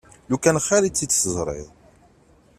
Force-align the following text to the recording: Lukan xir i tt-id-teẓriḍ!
Lukan 0.29 0.57
xir 0.65 0.83
i 0.83 0.89
tt-id-teẓriḍ! 0.91 1.67